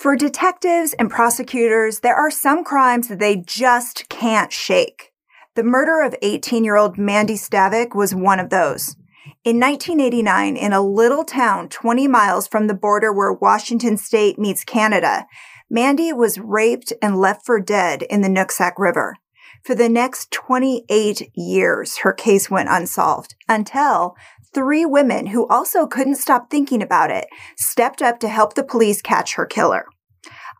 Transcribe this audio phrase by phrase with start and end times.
[0.00, 5.12] For detectives and prosecutors, there are some crimes that they just can't shake.
[5.56, 8.96] The murder of 18 year old Mandy Stavik was one of those.
[9.44, 14.64] In 1989, in a little town 20 miles from the border where Washington state meets
[14.64, 15.26] Canada,
[15.68, 19.16] Mandy was raped and left for dead in the Nooksack River.
[19.62, 24.16] For the next 28 years, her case went unsolved until
[24.54, 29.00] three women who also couldn't stop thinking about it stepped up to help the police
[29.00, 29.86] catch her killer.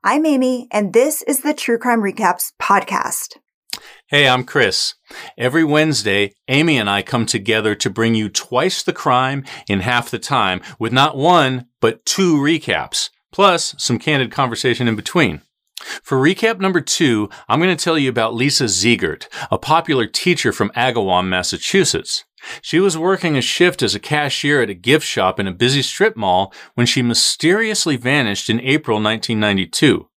[0.04, 3.36] I'm Amy, and this is the True Crime Recaps podcast.
[4.06, 4.94] Hey, I'm Chris.
[5.36, 10.10] Every Wednesday, Amy and I come together to bring you twice the crime in half
[10.10, 15.42] the time with not one, but two recaps, plus some candid conversation in between.
[16.02, 20.52] For recap number two, I'm going to tell you about Lisa Ziegert, a popular teacher
[20.52, 22.24] from Agawam, Massachusetts.
[22.62, 25.82] She was working a shift as a cashier at a gift shop in a busy
[25.82, 30.08] strip mall when she mysteriously vanished in April 1992.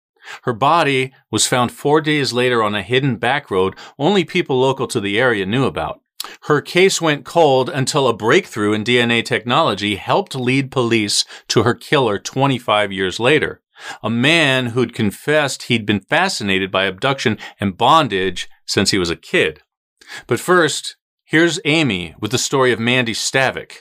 [0.44, 4.86] Her body was found four days later on a hidden back road only people local
[4.88, 6.00] to the area knew about.
[6.44, 11.74] Her case went cold until a breakthrough in DNA technology helped lead police to her
[11.74, 13.62] killer 25 years later.
[14.02, 19.16] A man who'd confessed he'd been fascinated by abduction and bondage since he was a
[19.16, 19.60] kid.
[20.26, 20.96] But first,
[21.34, 23.78] Here's Amy with the story of Mandy Stavik.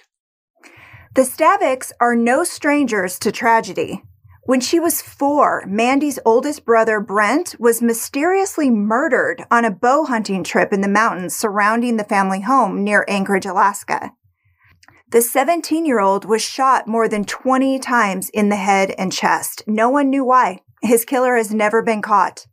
[1.14, 4.02] The Staviks are no strangers to tragedy.
[4.46, 10.44] When she was four, Mandy's oldest brother, Brent, was mysteriously murdered on a bow hunting
[10.44, 14.14] trip in the mountains surrounding the family home near Anchorage, Alaska.
[15.12, 19.62] The 17 year old was shot more than 20 times in the head and chest.
[19.68, 20.62] No one knew why.
[20.82, 22.48] His killer has never been caught.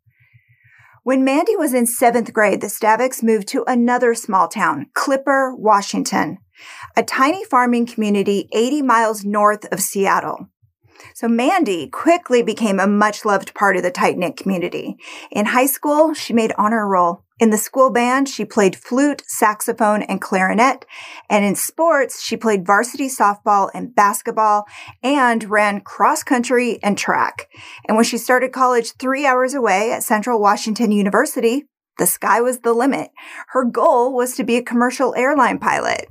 [1.02, 6.36] When Mandy was in seventh grade, the Staviks moved to another small town, Clipper, Washington,
[6.94, 10.50] a tiny farming community 80 miles north of Seattle.
[11.14, 14.96] So Mandy quickly became a much loved part of the tight knit community.
[15.30, 17.24] In high school, she made honor roll.
[17.40, 20.84] In the school band, she played flute, saxophone, and clarinet.
[21.30, 24.66] And in sports, she played varsity softball and basketball
[25.02, 27.48] and ran cross country and track.
[27.88, 31.64] And when she started college three hours away at Central Washington University,
[31.98, 33.10] the sky was the limit.
[33.48, 36.08] Her goal was to be a commercial airline pilot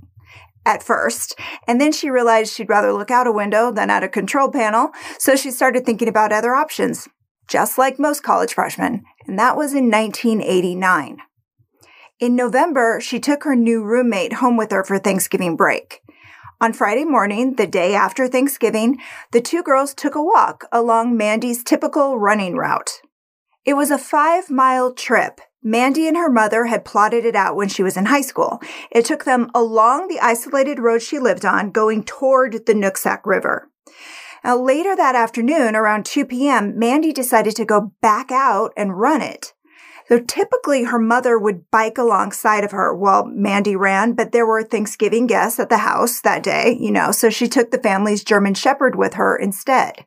[0.70, 1.38] at first.
[1.68, 4.92] And then she realized she'd rather look out a window than at a control panel.
[5.18, 7.10] So she started thinking about other options
[7.50, 11.18] just like most college freshmen, and that was in 1989.
[12.20, 16.02] In November, she took her new roommate home with her for Thanksgiving break.
[16.62, 19.00] On Friday morning, the day after Thanksgiving,
[19.32, 23.02] the two girls took a walk along Mandy's typical running route.
[23.66, 25.42] It was a five mile trip.
[25.62, 28.62] Mandy and her mother had plotted it out when she was in high school.
[28.92, 33.70] It took them along the isolated road she lived on, going toward the Nooksack River.
[34.44, 39.22] Now, later that afternoon, around 2 p.m., Mandy decided to go back out and run
[39.22, 39.54] it.
[40.08, 44.64] So typically her mother would bike alongside of her while Mandy ran, but there were
[44.64, 48.56] Thanksgiving guests at the house that day, you know, so she took the family's German
[48.56, 50.06] Shepherd with her instead.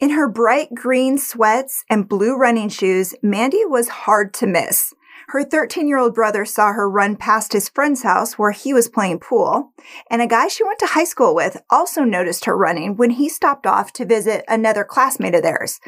[0.00, 4.92] In her bright green sweats and blue running shoes, Mandy was hard to miss.
[5.28, 8.88] Her 13 year old brother saw her run past his friend's house where he was
[8.88, 9.72] playing pool,
[10.10, 13.28] and a guy she went to high school with also noticed her running when he
[13.28, 15.80] stopped off to visit another classmate of theirs,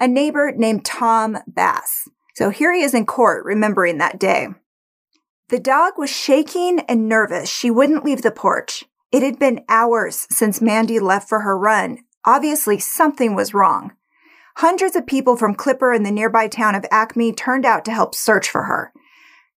[0.00, 2.08] a neighbor named Tom Bass.
[2.34, 4.48] So here he is in court remembering that day.
[5.50, 7.48] The dog was shaking and nervous.
[7.48, 8.84] She wouldn't leave the porch.
[9.12, 11.98] It had been hours since Mandy left for her run.
[12.24, 13.92] Obviously, something was wrong.
[14.56, 18.14] Hundreds of people from Clipper and the nearby town of Acme turned out to help
[18.14, 18.92] search for her.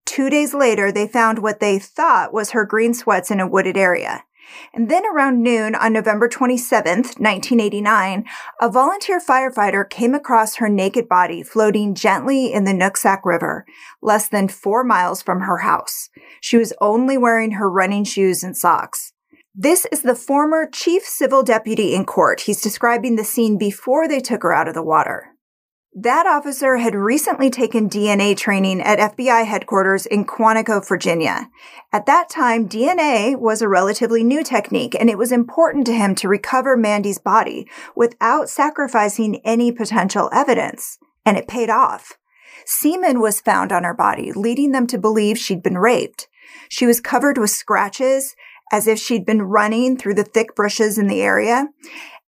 [0.05, 3.77] Two days later, they found what they thought was her green sweats in a wooded
[3.77, 4.23] area.
[4.73, 8.25] And then around noon on November 27th, 1989,
[8.59, 13.65] a volunteer firefighter came across her naked body floating gently in the Nooksack River,
[14.01, 16.09] less than four miles from her house.
[16.41, 19.13] She was only wearing her running shoes and socks.
[19.53, 22.41] This is the former chief civil deputy in court.
[22.41, 25.27] He's describing the scene before they took her out of the water.
[25.93, 31.49] That officer had recently taken DNA training at FBI headquarters in Quantico, Virginia.
[31.91, 36.15] At that time, DNA was a relatively new technique, and it was important to him
[36.15, 40.97] to recover Mandy's body without sacrificing any potential evidence.
[41.25, 42.17] And it paid off.
[42.65, 46.29] Semen was found on her body, leading them to believe she'd been raped.
[46.69, 48.33] She was covered with scratches
[48.71, 51.67] as if she'd been running through the thick bushes in the area,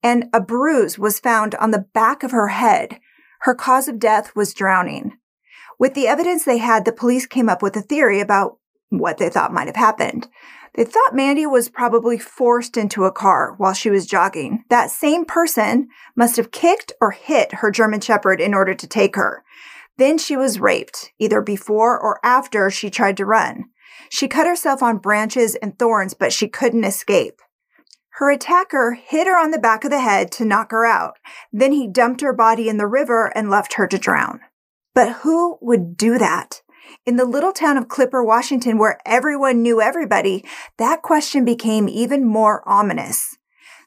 [0.01, 3.00] and a bruise was found on the back of her head.
[3.42, 5.13] Her cause of death was drowning.
[5.80, 8.57] With the evidence they had, the police came up with a theory about
[8.90, 10.28] what they thought might have happened.
[10.75, 14.63] They thought Mandy was probably forced into a car while she was jogging.
[14.69, 19.16] That same person must have kicked or hit her German Shepherd in order to take
[19.16, 19.44] her.
[19.98, 23.66] Then she was raped, either before or after she tried to run.
[24.13, 27.42] She cut herself on branches and thorns, but she couldn't escape.
[28.19, 31.18] Her attacker hit her on the back of the head to knock her out.
[31.51, 34.42] Then he dumped her body in the river and left her to drown.
[34.94, 36.62] But who would do that?
[37.07, 40.45] In the little town of Clipper, Washington, where everyone knew everybody,
[40.77, 43.39] that question became even more ominous.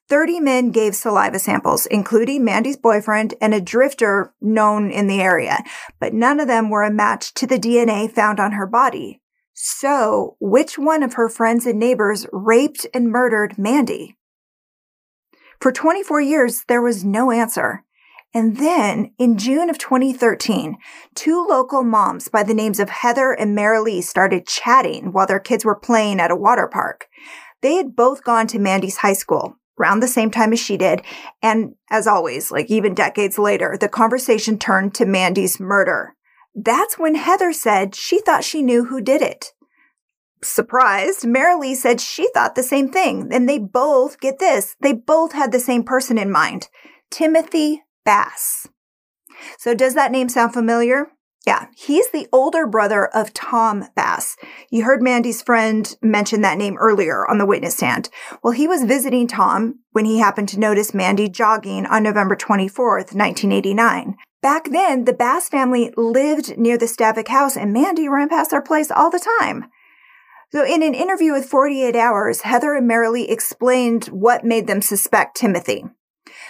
[0.08, 5.62] 30 men gave saliva samples, including Mandy's boyfriend and a drifter known in the area,
[6.00, 9.20] but none of them were a match to the DNA found on her body.
[9.58, 14.14] So, which one of her friends and neighbors raped and murdered Mandy?
[15.62, 17.82] For 24 years, there was no answer.
[18.34, 20.76] And then in June of 2013,
[21.14, 25.64] two local moms by the names of Heather and Marilee started chatting while their kids
[25.64, 27.06] were playing at a water park.
[27.62, 31.00] They had both gone to Mandy's high school around the same time as she did.
[31.40, 36.14] And as always, like even decades later, the conversation turned to Mandy's murder.
[36.56, 39.52] That's when Heather said she thought she knew who did it.
[40.42, 43.28] Surprised, Marilee said she thought the same thing.
[43.30, 46.68] And they both, get this, they both had the same person in mind.
[47.10, 48.68] Timothy Bass.
[49.58, 51.08] So does that name sound familiar?
[51.46, 54.36] Yeah, he's the older brother of Tom Bass.
[54.68, 58.08] You heard Mandy's friend mention that name earlier on the witness stand.
[58.42, 63.14] Well, he was visiting Tom when he happened to notice Mandy jogging on November 24th,
[63.14, 64.16] 1989.
[64.42, 68.62] Back then, the Bass family lived near the Stavik house and Mandy ran past their
[68.62, 69.66] place all the time.
[70.52, 75.36] So in an interview with 48 Hours, Heather and Marilee explained what made them suspect
[75.36, 75.84] Timothy.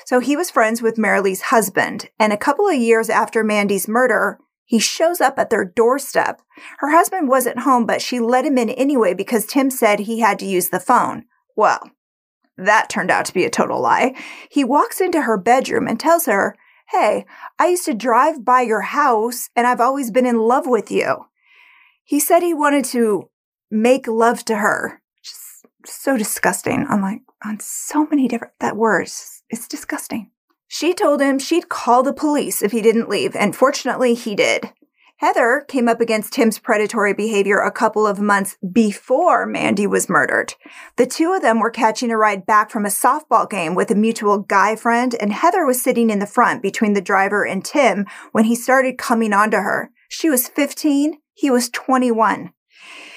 [0.04, 4.38] So he was friends with Marilee's husband, and a couple of years after Mandy's murder,
[4.64, 6.42] he shows up at their doorstep.
[6.78, 10.38] Her husband wasn't home, but she let him in anyway because Tim said he had
[10.40, 11.24] to use the phone.
[11.56, 11.80] Well,
[12.58, 14.14] that turned out to be a total lie.
[14.50, 16.56] He walks into her bedroom and tells her,
[16.90, 17.26] Hey,
[17.58, 21.26] I used to drive by your house and I've always been in love with you.
[22.04, 23.28] He said he wanted to
[23.70, 25.02] make love to her.
[25.22, 29.42] Just so disgusting on like, on so many different, that words.
[29.50, 30.30] It's disgusting.
[30.68, 34.72] She told him she'd call the police if he didn't leave, and fortunately he did.
[35.18, 40.52] Heather came up against Tim's predatory behavior a couple of months before Mandy was murdered.
[40.96, 43.94] The two of them were catching a ride back from a softball game with a
[43.94, 48.04] mutual guy friend, and Heather was sitting in the front between the driver and Tim
[48.32, 49.90] when he started coming onto her.
[50.10, 52.52] She was 15, he was 21.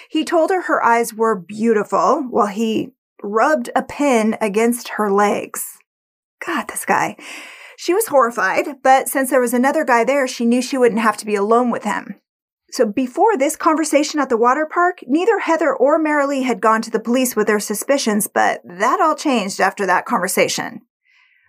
[0.09, 2.91] He told her her eyes were beautiful while he
[3.21, 5.77] rubbed a pin against her legs.
[6.45, 7.17] God, this guy.
[7.81, 11.15] She was horrified, but since there was another guy there, she knew she wouldn't have
[11.15, 12.15] to be alone with him.
[12.71, 16.91] So before this conversation at the water park, neither Heather or Marilee had gone to
[16.91, 20.81] the police with their suspicions, but that all changed after that conversation.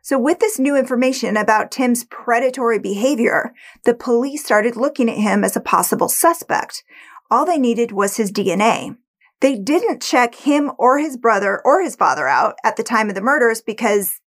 [0.04, 3.52] So with this new information about Tim's predatory behavior,
[3.84, 6.84] the police started looking at him as a possible suspect.
[7.28, 8.96] All they needed was his DNA.
[9.40, 13.16] They didn't check him or his brother or his father out at the time of
[13.16, 14.19] the murders because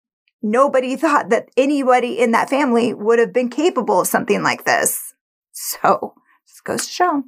[0.42, 5.14] nobody thought that anybody in that family would have been capable of something like this.
[5.52, 6.14] So,
[6.46, 7.22] this goes to show.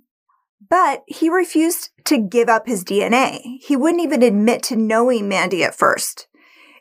[0.68, 3.58] But he refused to give up his DNA.
[3.60, 6.26] He wouldn't even admit to knowing Mandy at first.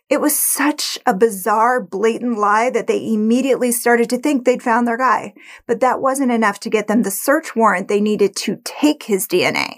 [0.10, 4.88] It was such a bizarre, blatant lie that they immediately started to think they'd found
[4.88, 5.34] their guy.
[5.66, 9.28] But that wasn't enough to get them the search warrant they needed to take his
[9.28, 9.78] DNA.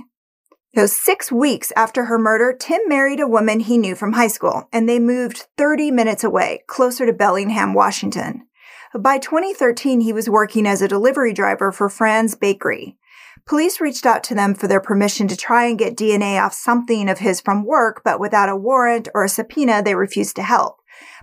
[0.75, 4.67] So six weeks after her murder, Tim married a woman he knew from high school,
[4.73, 8.45] and they moved 30 minutes away, closer to Bellingham, Washington.
[8.93, 12.97] By 2013, he was working as a delivery driver for Franz Bakery.
[13.45, 17.07] Police reached out to them for their permission to try and get DNA off something
[17.07, 20.81] of his from work, but without a warrant or a subpoena, they refused to help.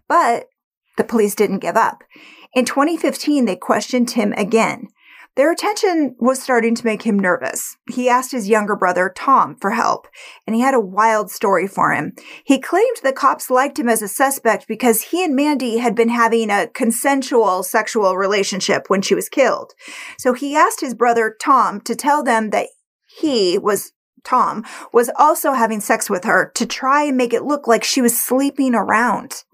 [0.08, 0.46] But
[0.96, 2.04] the police didn't give up.
[2.54, 4.88] In 2015, they questioned Tim again.
[5.34, 7.78] Their attention was starting to make him nervous.
[7.90, 10.06] He asked his younger brother, Tom, for help,
[10.46, 12.12] and he had a wild story for him.
[12.44, 16.10] He claimed the cops liked him as a suspect because he and Mandy had been
[16.10, 19.72] having a consensual sexual relationship when she was killed.
[20.18, 22.68] So he asked his brother, Tom, to tell them that
[23.18, 23.92] he was
[24.24, 28.00] Tom was also having sex with her to try and make it look like she
[28.00, 29.44] was sleeping around.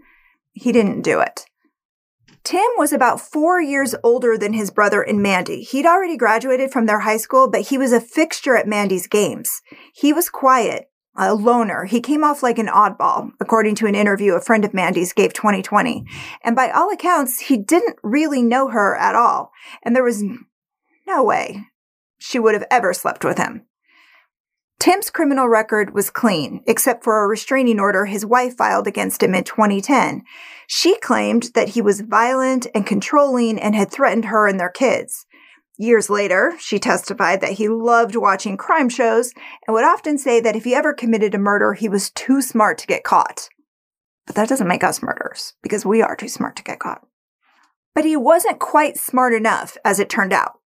[0.52, 1.46] He didn't do it.
[2.48, 5.60] Tim was about four years older than his brother and Mandy.
[5.60, 9.60] He'd already graduated from their high school, but he was a fixture at Mandy's games.
[9.94, 11.84] He was quiet, a loner.
[11.84, 15.34] He came off like an oddball, according to an interview a friend of Mandy's gave
[15.34, 16.06] 2020.
[16.42, 19.52] And by all accounts, he didn't really know her at all.
[19.84, 20.24] And there was
[21.06, 21.66] no way
[22.16, 23.67] she would have ever slept with him.
[24.80, 29.34] Tim's criminal record was clean, except for a restraining order his wife filed against him
[29.34, 30.22] in 2010.
[30.68, 35.26] She claimed that he was violent and controlling and had threatened her and their kids.
[35.78, 39.32] Years later, she testified that he loved watching crime shows
[39.66, 42.78] and would often say that if he ever committed a murder, he was too smart
[42.78, 43.48] to get caught.
[44.26, 47.04] But that doesn't make us murderers because we are too smart to get caught.
[47.94, 50.57] But he wasn't quite smart enough, as it turned out.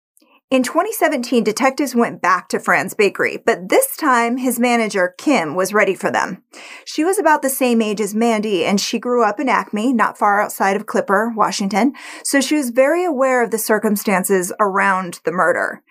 [0.51, 5.73] In 2017, detectives went back to Franz bakery, but this time his manager, Kim, was
[5.73, 6.43] ready for them.
[6.83, 10.17] She was about the same age as Mandy, and she grew up in Acme, not
[10.17, 11.93] far outside of Clipper, Washington,
[12.25, 15.83] so she was very aware of the circumstances around the murder.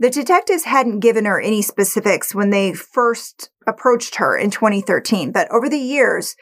[0.00, 5.48] The detectives hadn't given her any specifics when they first approached her in 2013, but
[5.52, 6.34] over the years,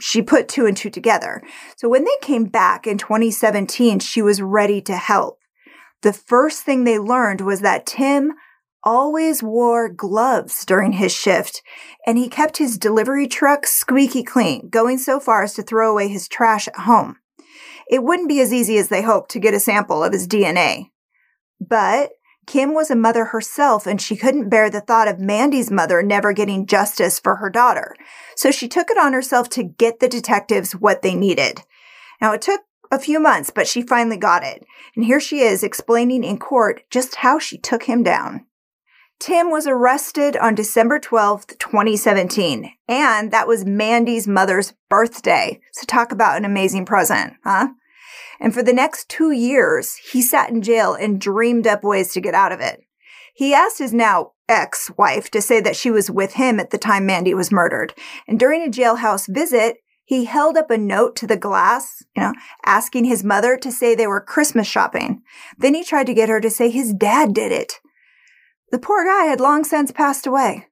[0.00, 1.42] she put two and two together.
[1.76, 5.39] So when they came back in 2017, she was ready to help
[6.02, 8.32] the first thing they learned was that Tim
[8.82, 11.62] always wore gloves during his shift
[12.06, 16.08] and he kept his delivery truck squeaky clean, going so far as to throw away
[16.08, 17.16] his trash at home.
[17.90, 20.86] It wouldn't be as easy as they hoped to get a sample of his DNA.
[21.60, 22.12] But
[22.46, 26.32] Kim was a mother herself and she couldn't bear the thought of Mandy's mother never
[26.32, 27.94] getting justice for her daughter.
[28.36, 31.62] So she took it on herself to get the detectives what they needed.
[32.20, 34.64] Now it took a few months, but she finally got it.
[34.96, 38.46] And here she is explaining in court just how she took him down.
[39.20, 45.60] Tim was arrested on December 12th, 2017, and that was Mandy's mother's birthday.
[45.72, 47.68] So talk about an amazing present, huh?
[48.40, 52.20] And for the next two years, he sat in jail and dreamed up ways to
[52.22, 52.80] get out of it.
[53.34, 57.04] He asked his now ex-wife to say that she was with him at the time
[57.04, 57.94] Mandy was murdered.
[58.26, 59.76] And during a jailhouse visit,
[60.10, 62.32] he held up a note to the glass, you know,
[62.66, 65.22] asking his mother to say they were Christmas shopping.
[65.56, 67.74] Then he tried to get her to say his dad did it.
[68.72, 70.66] The poor guy had long since passed away.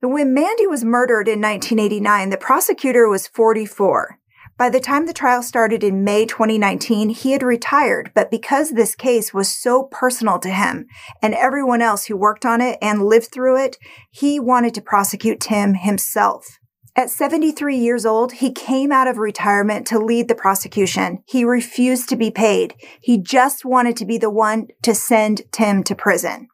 [0.00, 4.18] When Mandy was murdered in 1989, the prosecutor was 44.
[4.58, 8.96] By the time the trial started in May 2019, he had retired, but because this
[8.96, 10.86] case was so personal to him
[11.22, 13.78] and everyone else who worked on it and lived through it,
[14.10, 16.58] he wanted to prosecute Tim himself.
[16.94, 21.22] At 73 years old, he came out of retirement to lead the prosecution.
[21.26, 22.74] He refused to be paid.
[23.00, 26.48] He just wanted to be the one to send Tim to prison.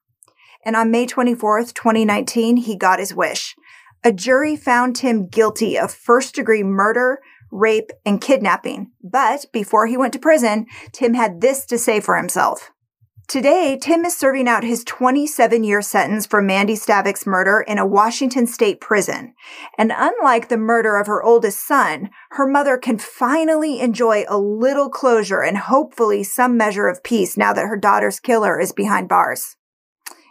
[0.65, 3.57] And on May 24th, 2019, he got his wish.
[4.05, 7.19] A jury found Tim guilty of first degree murder,
[7.51, 8.93] rape, and kidnapping.
[9.03, 12.71] But before he went to prison, Tim had this to say for himself.
[13.29, 17.85] Today, Tim is serving out his 27 year sentence for Mandy Stavik's murder in a
[17.85, 19.35] Washington state prison.
[19.77, 24.89] And unlike the murder of her oldest son, her mother can finally enjoy a little
[24.89, 29.57] closure and hopefully some measure of peace now that her daughter's killer is behind bars.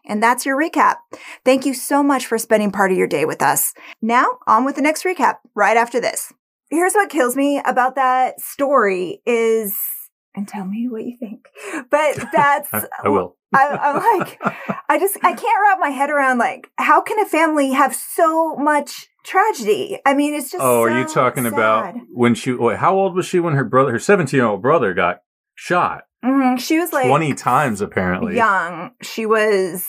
[0.04, 0.96] And that's your recap.
[1.46, 3.76] Thank you so much for spending part of your day with us.
[4.02, 6.34] Now, on with the next recap right after this.
[6.72, 9.78] Here's what kills me about that story is
[10.38, 11.48] and tell me what you think.
[11.90, 13.36] But that's I will.
[13.54, 14.40] I, am like,
[14.90, 18.56] I just I can't wrap my head around like how can a family have so
[18.56, 20.00] much tragedy?
[20.06, 20.64] I mean, it's just.
[20.64, 21.54] Oh, so are you talking sad.
[21.54, 22.54] about when she?
[22.54, 25.22] Wait, how old was she when her brother, her 17 year old brother, got
[25.56, 26.04] shot?
[26.24, 26.60] Mhm.
[26.60, 28.36] She was like 20 times apparently.
[28.36, 28.92] young.
[29.02, 29.88] She was.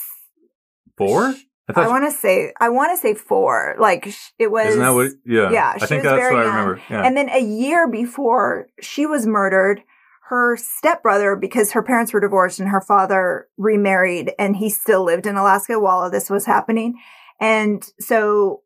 [0.96, 1.34] Four?
[1.74, 3.76] I I want to say I want to say four.
[3.78, 4.68] Like sh- it was.
[4.68, 5.10] isn't that what?
[5.26, 5.50] Yeah.
[5.50, 6.80] Yeah, I think that's what I remember.
[6.88, 7.02] Yeah.
[7.02, 9.82] And then a year before she was murdered,
[10.28, 15.26] her stepbrother, because her parents were divorced and her father remarried and he still lived
[15.26, 16.94] in Alaska while all this was happening.
[17.40, 18.62] And so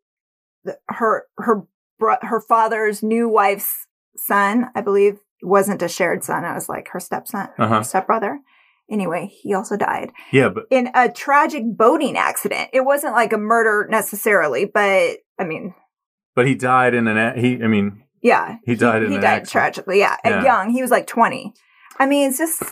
[0.89, 1.63] her, her,
[2.21, 6.43] her father's new wife's son, I believe, wasn't a shared son.
[6.45, 7.77] It was like her stepson, Uh-huh.
[7.77, 8.39] her stepbrother.
[8.91, 12.69] Anyway, he also died yeah, but in a tragic boating accident.
[12.73, 15.73] It wasn't like a murder necessarily, but I mean,
[16.35, 17.17] but he died in an.
[17.17, 17.63] a- He.
[17.63, 19.49] I mean, yeah, He died in he died accident.
[19.51, 19.99] tragically.
[19.99, 20.37] Yeah, Yeah.
[20.39, 21.53] at young, he was like twenty.
[21.99, 22.63] I mean, it's just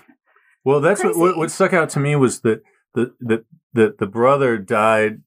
[0.65, 2.61] well, that's what, what what stuck out to me was that
[2.95, 5.21] the the the the brother died.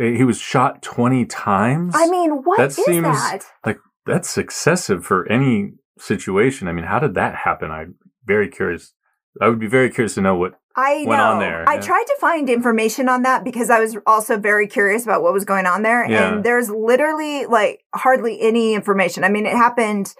[0.00, 1.94] eh, He was shot 20 times.
[1.96, 3.40] I mean, what That is seems- that?
[3.64, 6.68] like that's excessive for any situation.
[6.68, 7.70] I mean, how did that happen?
[7.70, 8.92] I'm very curious.
[9.40, 10.54] I would be very curious to know what.
[10.76, 11.12] I know.
[11.12, 11.80] on there, I yeah.
[11.80, 15.44] tried to find information on that because I was also very curious about what was
[15.44, 16.08] going on there.
[16.08, 16.34] Yeah.
[16.34, 19.24] And there's literally like hardly any information.
[19.24, 20.14] I mean, it happened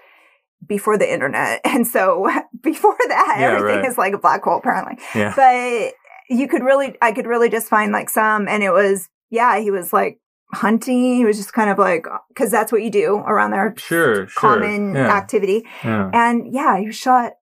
[0.65, 1.61] before the internet.
[1.65, 2.27] And so
[2.61, 3.89] before that, Yeah, everything right.
[3.89, 4.97] is like a black hole apparently.
[5.13, 5.33] Yeah.
[5.35, 5.93] But
[6.29, 9.69] you could really, I could really just find like some, and it was, yeah, he
[9.69, 10.19] was like
[10.53, 11.15] hunting.
[11.17, 13.75] He was just kind of like, uh, cause that's what you do around there.
[13.77, 14.55] Sure, sure.
[14.55, 15.65] Common yeah, activity.
[15.83, 17.33] And yeah, he was shot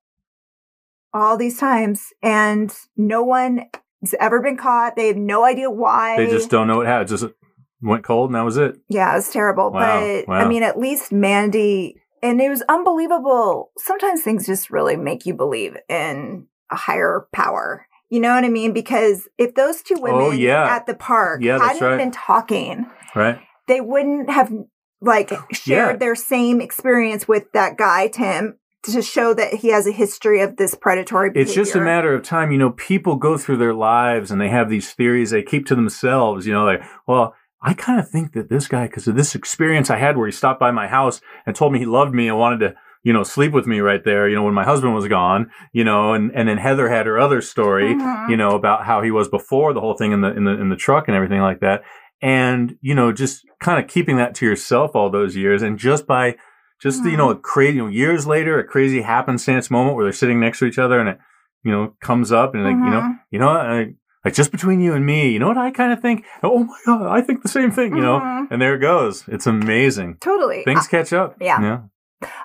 [1.16, 3.66] all these times and no one
[4.02, 4.96] has ever been caught.
[4.96, 6.18] They have no idea why.
[6.18, 7.10] They just don't know what happened.
[7.10, 7.26] Just
[7.82, 8.76] went cold and that was it.
[8.90, 9.72] Yeah, it was terrible.
[9.72, 10.36] Wow, But wow.
[10.36, 13.72] I mean, at least Mandy, and it was unbelievable.
[13.78, 17.88] Sometimes things just really make you believe in a higher power.
[18.10, 18.74] You know what I mean?
[18.74, 20.66] Because if those two oh, women Oh, yeah.
[20.76, 21.98] at the park Yeah, hadn't right.
[21.98, 23.40] been talking, Right?
[23.68, 24.52] they wouldn't have
[25.02, 25.98] like shared Yeah.
[25.98, 28.58] their same experience with that guy, Tim,
[28.94, 31.42] to show that he has a history of this predatory behavior.
[31.50, 32.52] It's just a matter of time.
[32.52, 35.76] You know, people go through their lives and they have these theories they keep to
[35.76, 36.46] themselves.
[36.48, 39.90] You know, like, well, I kind of think that this guy, because of this experience
[39.90, 42.38] I had where he stopped by my house and told me he loved me and
[42.38, 45.08] wanted to, you know, sleep with me right there, you know, when my husband was
[45.08, 48.30] gone, you know, and, and then Heather had her other story, Mhm.
[48.30, 50.70] you know, about how he was before the whole thing in the, in the, in
[50.70, 51.84] the truck and everything like that.
[52.22, 55.62] And, you know, just kind of keeping that to yourself all those years.
[55.62, 56.36] And just by,
[56.82, 60.14] just, you know, a crazy, you know, years later, a crazy happenstance moment where they're
[60.14, 61.18] sitting next to each other and it,
[61.64, 63.20] you know, comes up and like, you know, Mhm.
[63.32, 66.00] you know, I, like just between you and me, you know what I kind of
[66.02, 66.26] think?
[66.44, 68.20] Oh my God, I think the same thing, you know?
[68.20, 68.48] Mhm.
[68.52, 69.24] And there it goes.
[69.28, 70.18] It's amazing.
[70.20, 70.64] Totally.
[70.64, 71.36] Things catch up.
[71.40, 71.62] yeah.
[71.62, 71.80] Yeah.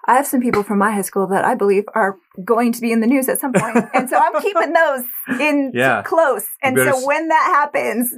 [0.06, 2.92] I have some people from my high school that I believe are going to be
[2.92, 5.04] in the news at some point, and so I'm keeping those
[5.40, 6.02] in Yeah.
[6.02, 6.46] close.
[6.62, 8.12] And so s- when that happens,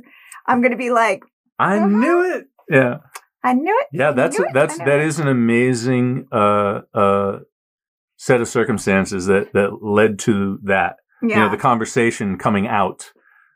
[0.47, 1.23] I'm going to be like,
[1.59, 2.00] I Mhm.
[2.00, 2.47] knew it.
[2.71, 2.97] Yeah.
[3.45, 3.89] I knew it.
[3.93, 4.13] Yeah.
[4.13, 4.47] That's, it.
[4.53, 5.07] that's, that it.
[5.07, 7.39] is an amazing, uh, uh,
[8.17, 13.13] set of circumstances that, that led to that, Yeah, you know, the conversation coming out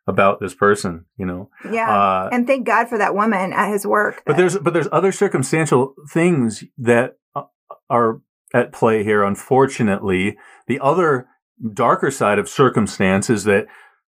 [0.08, 1.88] about this person, you know, yeah.
[1.88, 4.22] uh, and thank God for that woman at his work.
[4.24, 7.44] But that- there's but there's other circumstantial things that uh,
[7.90, 8.20] are
[8.54, 9.22] at play here.
[9.24, 11.26] Unfortunately, the other
[11.72, 13.66] darker side of circumstance is that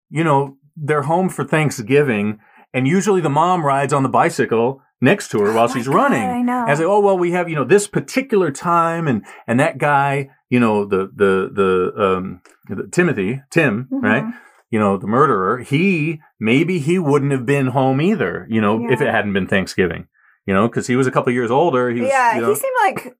[0.08, 2.38] you know they're home for Thanksgiving,
[2.72, 5.94] and usually the mom rides on the bicycle next to her while Oh she's God,
[5.94, 6.22] running.
[6.22, 6.64] I know.
[6.66, 10.30] And say, oh well, we have you know this particular time, and and that guy,
[10.48, 14.24] you know the the the um the, Timothy Tim, right?
[14.24, 14.32] Mhm.
[14.70, 19.02] you know, the murderer, he maybe he wouldn't have been home either, you know, if
[19.02, 20.06] it hadn't been Thanksgiving,
[20.46, 21.90] you know, because he was a couple years older.
[21.90, 23.16] He was, yeah, you know, he seemed like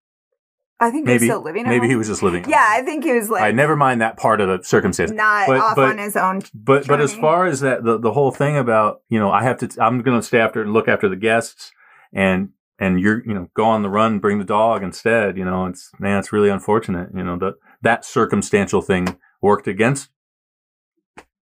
[0.82, 1.62] I think he was maybe still living.
[1.68, 2.44] maybe he was just living.
[2.48, 5.12] Yeah, I think he was like I never mind that part of the circumstance.
[5.12, 6.42] not but- off but- on his own.
[6.52, 9.58] But but as far as that, the the whole thing about you know, I have
[9.58, 11.70] to, I'm going to stay after and look after the guests,
[12.12, 15.36] and and you're you know go on the run, bring the dog instead.
[15.36, 17.10] You know, it's man, it's really unfortunate.
[17.14, 20.10] You know that that circumstantial thing worked against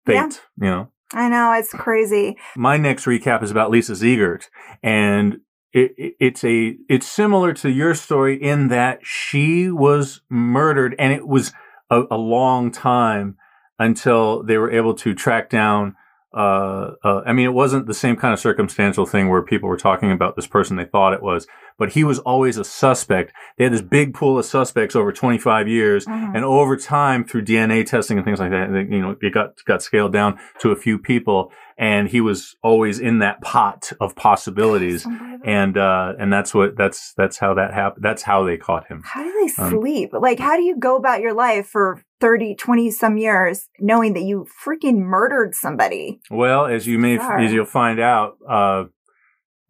[0.04, 0.14] fate.
[0.14, 0.28] Yeah.
[0.58, 0.92] You know.
[1.12, 2.36] I know it's crazy.
[2.56, 4.44] my next recap is about Lisa Ziegert,
[4.82, 5.38] and
[5.72, 11.12] it, it, it's a it's similar to your story in that she was murdered, and
[11.12, 11.52] it was
[11.90, 13.36] a, a long time
[13.78, 15.96] until they were able to track down.
[16.32, 19.76] Uh, uh, I mean, it wasn't the same kind of circumstantial thing where people were
[19.76, 23.32] talking about this person they thought it was, but he was always a suspect.
[23.58, 26.36] They had this big pool of suspects over 25 years, Mhm.
[26.36, 29.82] and over time, through DNA testing and things like that, you know, it got got
[29.82, 35.06] scaled down to a few people, and he was always in that pot of possibilities.
[35.44, 38.04] And uh, and that's what that's that's how that happened.
[38.04, 39.02] That's how they caught him.
[39.04, 40.10] How do they Um, sleep?
[40.12, 44.22] like, how do you go about your life for 30, 20 some years knowing that
[44.22, 46.20] you freaking murdered somebody?
[46.30, 48.84] Well, as you may as you'll find out, uh,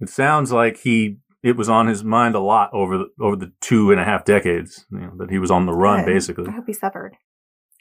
[0.00, 3.52] it sounds like he it was on his mind a lot over the over the
[3.60, 6.12] two and a half decades you know, that he was on the run, Good.
[6.12, 6.48] basically.
[6.48, 7.16] I hope he suffered.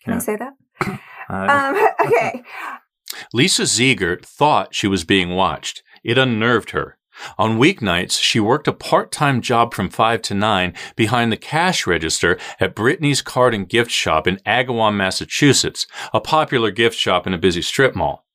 [0.03, 0.53] Can I say that?
[1.29, 2.41] Uh, Um, okay.
[3.33, 5.83] Lisa Ziegert thought she was being watched.
[6.03, 6.97] It unnerved her.
[7.37, 12.37] On weeknights, she worked a part-time job from 5 to 9 behind the cash register
[12.59, 17.37] at Brittany's Card and Gift Shop in Agawam, Massachusetts, a popular gift shop in a
[17.37, 18.25] busy strip mall.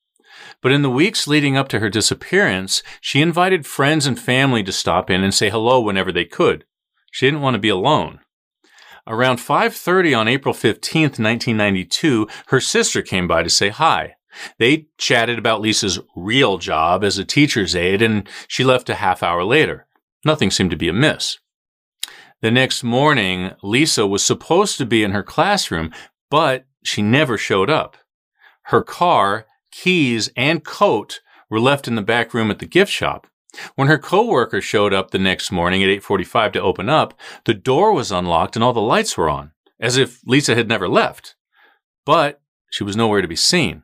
[0.61, 4.71] But in the weeks leading up to her disappearance, she invited friends and family to
[4.71, 6.65] stop in and say hello whenever they could.
[7.11, 8.19] She didn't want to be alone.
[9.07, 14.15] Around 5:30 on April 15, 1992, her sister came by to say hi.
[14.59, 19.23] They chatted about Lisa's real job as a teacher's aide, and she left a half
[19.23, 19.87] hour later.
[20.23, 21.39] Nothing seemed to be amiss.
[22.41, 25.91] The next morning, Lisa was supposed to be in her classroom,
[26.29, 27.97] but she never showed up.
[28.63, 33.27] Her car, keys, and coat were left in the back room at the gift shop.
[33.75, 37.13] When her coworker showed up the next morning at 8:45 to open up,
[37.45, 40.89] the door was unlocked and all the lights were on, as if Lisa had never
[40.89, 41.35] left.
[42.05, 43.83] But she was nowhere to be seen.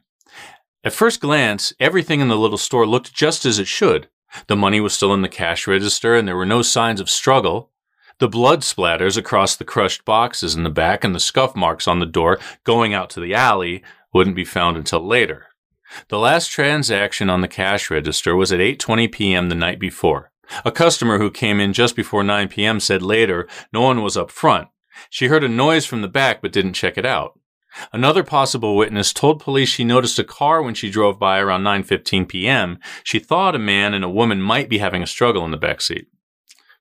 [0.84, 4.10] At first glance, everything in the little store looked just as it should.
[4.48, 7.70] The money was still in the cash register and there were no signs of struggle.
[8.18, 12.00] The blood splatters across the crushed boxes in the back and the scuff marks on
[12.00, 15.48] the door going out to the alley wouldn't be found until later.
[16.08, 19.50] The last transaction on the cash register was at 8:20 p.m.
[19.50, 20.32] the night before.
[20.66, 22.80] A customer who came in just before 9 p.m.
[22.80, 24.70] said later no one was up front.
[25.10, 27.40] She heard a noise from the back but didn't check it out.
[27.94, 32.28] Another possible witness told police she noticed a car when she drove by around 9:15
[32.28, 32.80] p.m.
[33.04, 35.82] She thought a man and a woman might be having a struggle in the back
[35.82, 36.08] seat.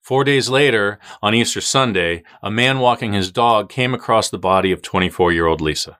[0.03, 4.73] 4 days later, on Easter Sunday, a man walking his dog came across the body
[4.73, 5.99] of 24-year-old Lisa.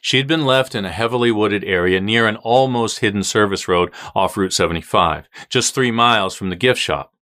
[0.00, 3.92] She had been left in a heavily wooded area near an almost hidden service road
[4.14, 7.14] off Route 75, just 3 miles from the gift shop.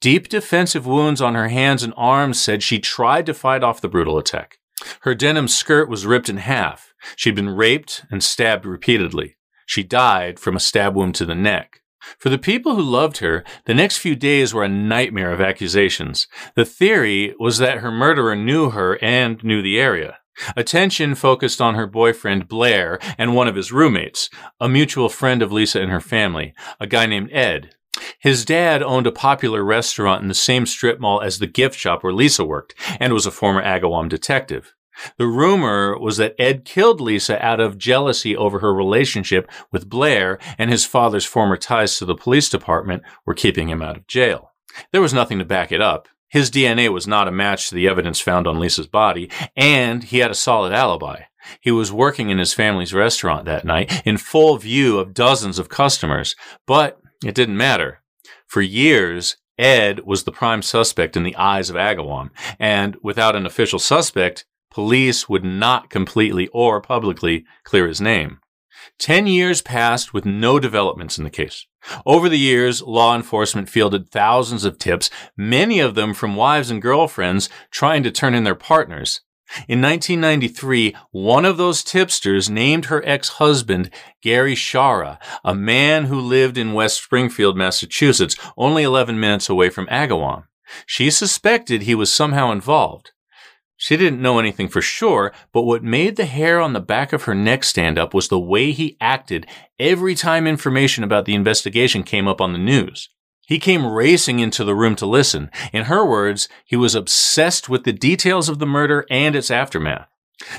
[0.00, 3.88] Deep defensive wounds on her hands and arms said she tried to fight off the
[3.88, 4.60] brutal attack.
[5.00, 6.94] Her denim skirt was ripped in half.
[7.16, 9.36] She'd been raped and stabbed repeatedly.
[9.66, 11.80] She died from a stab wound to the neck.
[12.18, 16.28] For the people who loved her, the next few days were a nightmare of accusations.
[16.54, 20.18] The theory was that her murderer knew her and knew the area.
[20.56, 24.28] Attention focused on her boyfriend Blair and one of his roommates,
[24.60, 27.74] a mutual friend of Lisa and her family, a guy named Ed.
[28.18, 32.02] His dad owned a popular restaurant in the same strip mall as the gift shop
[32.02, 34.74] where Lisa worked and was a former Agawam detective.
[35.18, 40.38] The rumor was that Ed killed Lisa out of jealousy over her relationship with Blair
[40.56, 44.52] and his father's former ties to the police department were keeping him out of jail.
[44.92, 46.08] There was nothing to back it up.
[46.28, 50.18] His DNA was not a match to the evidence found on Lisa's body, and he
[50.18, 51.22] had a solid alibi.
[51.60, 55.68] He was working in his family's restaurant that night in full view of dozens of
[55.68, 56.34] customers,
[56.66, 58.02] but it didn't matter.
[58.46, 63.46] For years, Ed was the prime suspect in the eyes of Agawam, and without an
[63.46, 68.40] official suspect, police would not completely or publicly clear his name.
[68.98, 71.66] Ten years passed with no developments in the case.
[72.04, 76.82] Over the years, law enforcement fielded thousands of tips, many of them from wives and
[76.82, 79.20] girlfriends trying to turn in their partners.
[79.68, 83.90] In 1993, one of those tipsters named her ex-husband
[84.22, 89.86] Gary Schara, a man who lived in West Springfield, Massachusetts, only 11 minutes away from
[89.86, 90.44] Agawam.
[90.86, 93.12] She suspected he was somehow involved.
[93.76, 97.24] She didn't know anything for sure, but what made the hair on the back of
[97.24, 99.46] her neck stand up was the way he acted
[99.78, 103.08] every time information about the investigation came up on the news.
[103.46, 105.50] He came racing into the room to listen.
[105.72, 110.08] In her words, he was obsessed with the details of the murder and its aftermath.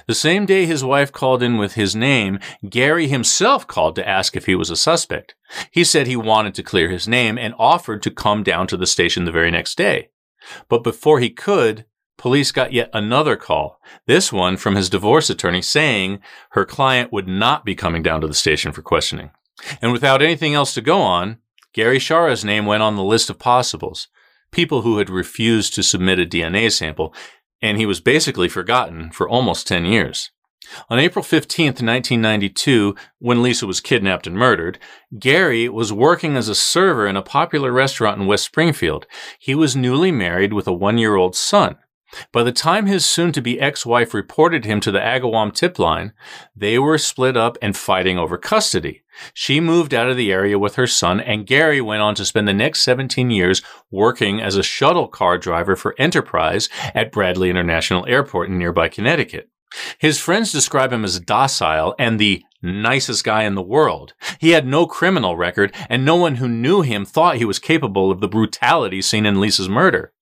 [0.08, 4.36] The same day his wife called in with his name, Gary himself called to ask
[4.36, 5.36] if he was a suspect.
[5.72, 8.88] He said he wanted to clear his name and offered to come down to the
[8.88, 10.10] station the very next day.
[10.70, 11.86] But before he could,
[12.18, 16.20] police got yet another call, this one from his divorce attorney saying
[16.52, 19.32] her client would not be coming down to the station for questioning.
[19.82, 21.38] And without anything else to go on,
[21.76, 24.08] Gary Schara's name went on the list of possibles,
[24.50, 27.14] people who had refused to submit a DNA sample,
[27.62, 30.32] and he was basically forgotten for almost 10 years.
[30.90, 34.80] On April 15, 1992, when Lisa was kidnapped and murdered,
[35.20, 39.06] Gary was working as a server in a popular restaurant in West Springfield.
[39.38, 41.76] He was newly married with a one year old son.
[42.32, 45.78] By the time his soon to be ex wife reported him to the Agawam tip
[45.78, 46.14] line,
[46.56, 49.04] they were split up and fighting over custody.
[49.34, 52.48] She moved out of the area with her son, and Gary went on to spend
[52.48, 58.06] the next 17 years working as a shuttle car driver for Enterprise at Bradley International
[58.08, 59.50] Airport in nearby Connecticut.
[60.00, 64.14] His friends describe him as docile and the nicest guy in the world.
[64.40, 68.12] He had no criminal record, and no one who knew him thought he was capable
[68.12, 70.14] of the brutality seen in Lisa's murder.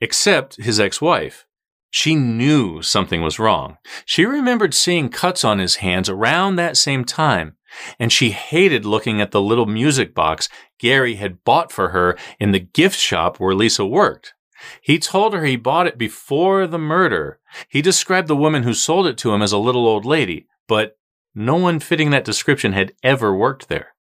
[0.00, 1.46] Except his ex-wife.
[1.90, 3.78] She knew something was wrong.
[4.04, 7.56] She remembered seeing cuts on his hands around that same time,
[7.98, 12.52] and she hated looking at the little music box Gary had bought for her in
[12.52, 14.34] the gift shop where Lisa worked.
[14.82, 17.40] He told her he bought it before the murder.
[17.68, 20.98] He described the woman who sold it to him as a little old lady, but
[21.34, 23.94] no one fitting that description had ever worked there.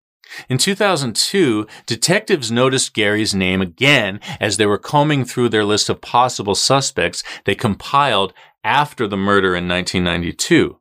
[0.49, 6.01] In 2002, detectives noticed Gary's name again as they were combing through their list of
[6.01, 10.79] possible suspects they compiled after the murder in 1992.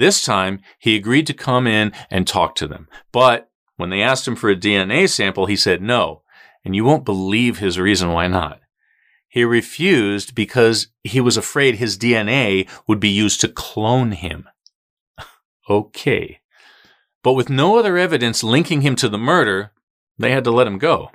[0.00, 2.88] This time, he agreed to come in and talk to them.
[3.12, 6.22] But when they asked him for a DNA sample, he said no.
[6.64, 8.60] And you won't believe his reason why not.
[9.28, 14.48] He refused because he was afraid his DNA would be used to clone him.
[15.68, 16.40] okay.
[17.22, 19.72] But with no other evidence linking him to the murder,
[20.18, 21.10] they had to let him go.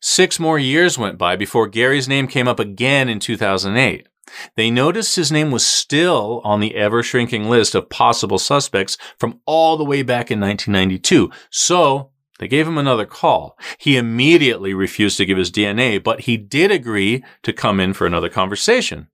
[0.00, 4.07] Six more years went by before Gary's name came up again in 2008.
[4.56, 9.40] They noticed his name was still on the ever shrinking list of possible suspects from
[9.46, 11.30] all the way back in 1992.
[11.50, 13.58] So they gave him another call.
[13.78, 18.06] He immediately refused to give his DNA, but he did agree to come in for
[18.06, 19.08] another conversation.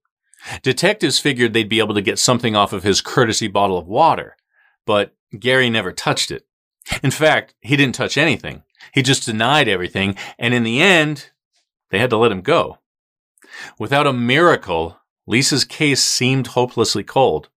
[0.61, 4.35] Detectives figured they'd be able to get something off of his courtesy bottle of water,
[4.85, 6.45] but Gary never touched it.
[7.01, 8.61] In fact, he didn't touch anything.
[8.93, 11.31] He just denied everything, and in the end,
[11.89, 12.77] they had to let him go.
[13.79, 17.49] Without a miracle, Lisa's case seemed hopelessly cold.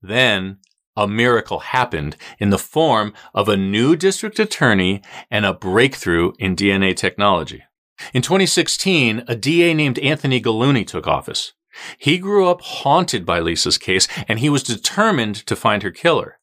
[0.00, 0.58] Then
[0.96, 6.54] a miracle happened in the form of a new district attorney and a breakthrough in
[6.54, 7.64] DNA technology.
[8.12, 11.52] In 2016, a DA named Anthony Gulluni took office.
[11.98, 16.38] He grew up haunted by Lisa's case and he was determined to find her killer.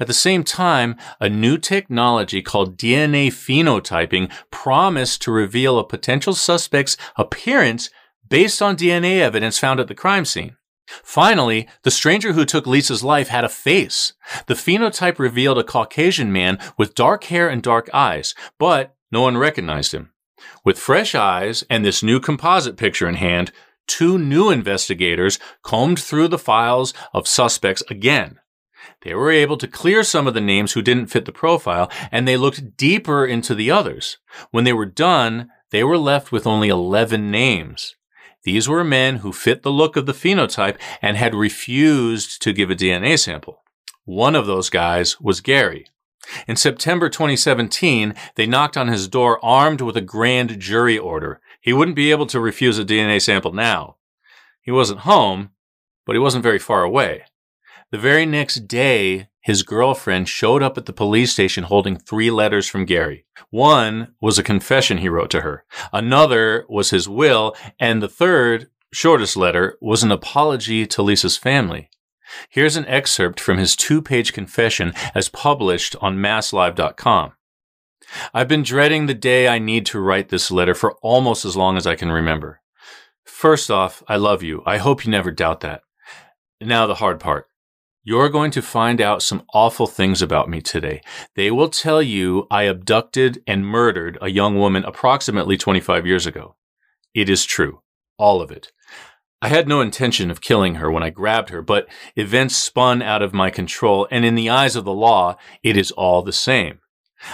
[0.00, 6.34] At the same time, a new technology called DNA phenotyping promised to reveal a potential
[6.34, 7.90] suspect's appearance
[8.28, 10.56] based on DNA evidence found at the crime scene.
[10.86, 14.14] Finally, the stranger who took Lisa's life had a face.
[14.46, 19.36] The phenotype revealed a Caucasian man with dark hair and dark eyes, but no one
[19.36, 20.12] recognized him.
[20.64, 23.52] With fresh eyes and this new composite picture in hand,
[23.86, 28.38] two new investigators combed through the files of suspects again.
[29.02, 32.26] They were able to clear some of the names who didn't fit the profile, and
[32.26, 34.18] they looked deeper into the others.
[34.50, 37.96] When they were done, they were left with only 11 names.
[38.48, 42.70] These were men who fit the look of the phenotype and had refused to give
[42.70, 43.62] a DNA sample.
[44.06, 45.88] One of those guys was Gary.
[46.46, 51.42] In September 2017, they knocked on his door armed with a grand jury order.
[51.60, 53.96] He wouldn't be able to refuse a DNA sample now.
[54.62, 55.50] He wasn't home,
[56.06, 57.24] but he wasn't very far away.
[57.90, 62.68] The very next day, his girlfriend showed up at the police station holding three letters
[62.68, 63.24] from Gary.
[63.48, 65.64] One was a confession he wrote to her.
[65.90, 67.56] Another was his will.
[67.80, 71.88] And the third, shortest letter, was an apology to Lisa's family.
[72.50, 77.32] Here's an excerpt from his two page confession as published on masslive.com.
[78.34, 81.78] I've been dreading the day I need to write this letter for almost as long
[81.78, 82.60] as I can remember.
[83.24, 84.62] First off, I love you.
[84.66, 85.80] I hope you never doubt that.
[86.60, 87.47] Now the hard part.
[88.08, 91.02] You're going to find out some awful things about me today.
[91.36, 96.56] They will tell you I abducted and murdered a young woman approximately 25 years ago.
[97.12, 97.82] It is true.
[98.16, 98.72] All of it.
[99.42, 103.20] I had no intention of killing her when I grabbed her, but events spun out
[103.20, 106.78] of my control, and in the eyes of the law, it is all the same.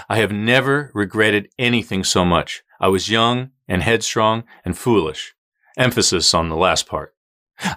[0.08, 2.64] I have never regretted anything so much.
[2.80, 5.34] I was young and headstrong and foolish.
[5.78, 7.14] Emphasis on the last part.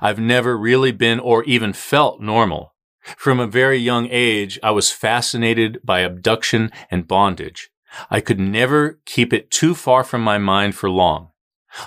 [0.01, 2.73] I've never really been or even felt normal.
[3.15, 7.69] From a very young age, I was fascinated by abduction and bondage.
[8.09, 11.29] I could never keep it too far from my mind for long.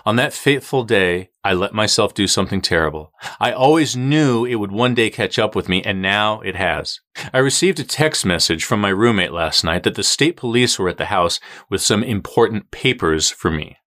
[0.06, 3.12] On that fateful day, I let myself do something terrible.
[3.38, 7.00] I always knew it would one day catch up with me, and now it has.
[7.32, 10.88] I received a text message from my roommate last night that the state police were
[10.88, 13.78] at the house with some important papers for me.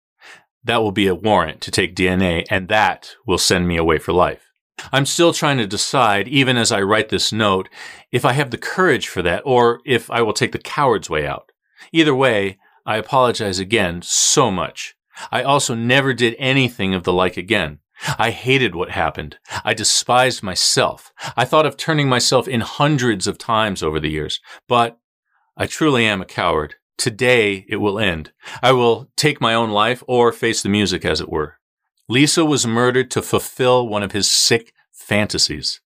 [0.64, 4.12] That will be a warrant to take DNA, and that will send me away for
[4.12, 4.51] life.
[4.90, 7.68] I'm still trying to decide, even as I write this note,
[8.10, 11.26] if I have the courage for that or if I will take the coward's way
[11.26, 11.52] out.
[11.92, 14.94] Either way, I apologize again so much.
[15.30, 17.78] I also never did anything of the like again.
[18.18, 19.38] I hated what happened.
[19.64, 21.12] I despised myself.
[21.36, 24.40] I thought of turning myself in hundreds of times over the years.
[24.66, 24.98] But
[25.56, 26.74] I truly am a coward.
[26.98, 28.32] Today it will end.
[28.62, 31.58] I will take my own life or face the music, as it were.
[32.08, 35.80] Lisa was murdered to fulfill one of his sick fantasies.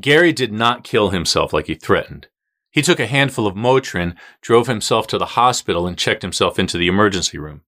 [0.00, 2.28] Gary did not kill himself like he threatened.
[2.70, 6.76] He took a handful of Motrin, drove himself to the hospital, and checked himself into
[6.76, 7.62] the emergency room.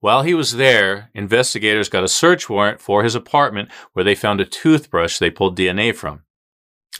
[0.00, 4.40] While he was there, investigators got a search warrant for his apartment where they found
[4.40, 6.22] a toothbrush they pulled DNA from.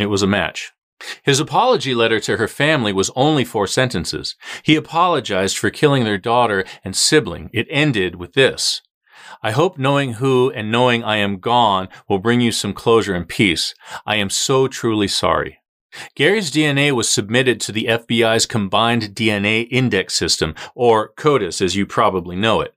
[0.01, 0.73] It was a match.
[1.23, 4.35] His apology letter to her family was only four sentences.
[4.63, 7.51] He apologized for killing their daughter and sibling.
[7.53, 8.81] It ended with this.
[9.43, 13.29] I hope knowing who and knowing I am gone will bring you some closure and
[13.29, 13.75] peace.
[14.07, 15.59] I am so truly sorry.
[16.15, 21.87] Gary's DNA was submitted to the FBI's Combined DNA Index System, or CODIS as you
[21.87, 22.75] probably know it.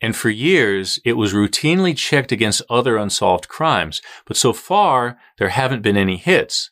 [0.00, 5.50] And for years, it was routinely checked against other unsolved crimes, but so far, there
[5.50, 6.70] haven't been any hits.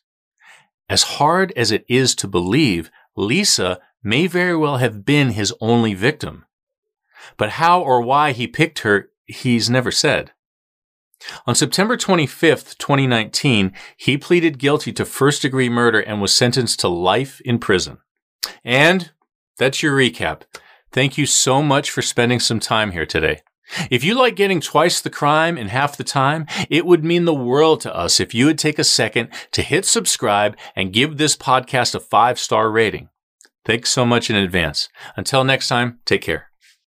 [0.89, 5.93] As hard as it is to believe, Lisa may very well have been his only
[5.93, 6.45] victim.
[7.37, 10.31] But how or why he picked her he's never said.
[11.47, 16.87] On September 25th, 2019, he pleaded guilty to first degree murder and was sentenced to
[16.87, 17.97] life in prison.
[18.63, 19.11] And
[19.57, 20.41] that's your recap.
[20.91, 23.41] Thank you so much for spending some time here today.
[23.89, 27.33] If you like getting twice the crime in half the time, it would mean the
[27.33, 31.35] world to us if you would take a second to hit subscribe and give this
[31.35, 33.09] podcast a five star rating.
[33.65, 34.89] Thanks so much in advance.
[35.15, 36.52] Until next time, take care.